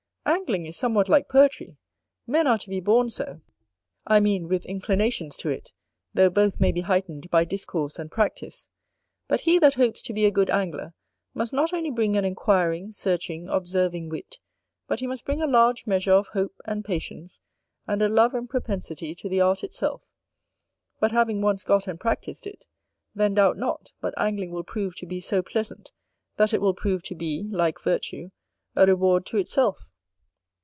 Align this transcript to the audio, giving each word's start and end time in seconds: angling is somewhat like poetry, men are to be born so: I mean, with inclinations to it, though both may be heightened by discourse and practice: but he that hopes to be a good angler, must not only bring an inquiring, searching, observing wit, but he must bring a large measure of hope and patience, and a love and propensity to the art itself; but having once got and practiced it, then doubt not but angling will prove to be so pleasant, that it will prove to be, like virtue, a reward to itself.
angling 0.23 0.65
is 0.67 0.77
somewhat 0.77 1.09
like 1.09 1.27
poetry, 1.27 1.75
men 2.27 2.45
are 2.45 2.57
to 2.57 2.69
be 2.69 2.79
born 2.79 3.09
so: 3.09 3.41
I 4.05 4.19
mean, 4.19 4.47
with 4.47 4.65
inclinations 4.67 5.35
to 5.37 5.49
it, 5.49 5.71
though 6.13 6.29
both 6.29 6.59
may 6.59 6.71
be 6.71 6.81
heightened 6.81 7.29
by 7.31 7.43
discourse 7.43 7.97
and 7.97 8.09
practice: 8.11 8.69
but 9.27 9.41
he 9.41 9.57
that 9.59 9.73
hopes 9.73 9.99
to 10.03 10.13
be 10.13 10.25
a 10.25 10.31
good 10.31 10.49
angler, 10.51 10.93
must 11.33 11.51
not 11.51 11.73
only 11.73 11.89
bring 11.89 12.15
an 12.15 12.23
inquiring, 12.23 12.91
searching, 12.91 13.49
observing 13.49 14.09
wit, 14.09 14.37
but 14.87 14.99
he 14.99 15.07
must 15.07 15.25
bring 15.25 15.41
a 15.41 15.47
large 15.47 15.85
measure 15.87 16.13
of 16.13 16.27
hope 16.29 16.55
and 16.65 16.85
patience, 16.85 17.39
and 17.87 18.01
a 18.03 18.07
love 18.07 18.33
and 18.35 18.47
propensity 18.49 19.13
to 19.15 19.27
the 19.27 19.41
art 19.41 19.63
itself; 19.63 20.05
but 20.99 21.11
having 21.11 21.41
once 21.41 21.63
got 21.63 21.87
and 21.87 21.99
practiced 21.99 22.45
it, 22.47 22.63
then 23.15 23.33
doubt 23.33 23.57
not 23.57 23.91
but 23.99 24.13
angling 24.17 24.51
will 24.51 24.63
prove 24.63 24.95
to 24.95 25.07
be 25.07 25.19
so 25.19 25.41
pleasant, 25.41 25.91
that 26.37 26.53
it 26.53 26.61
will 26.61 26.75
prove 26.75 27.01
to 27.03 27.15
be, 27.15 27.49
like 27.51 27.81
virtue, 27.81 28.29
a 28.75 28.85
reward 28.85 29.25
to 29.25 29.37
itself. 29.37 29.87